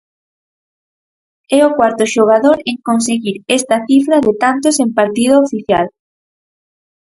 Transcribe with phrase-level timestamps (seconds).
[1.57, 5.85] É o cuarto xogador en conseguir esta cifra de tantos en partido oficial.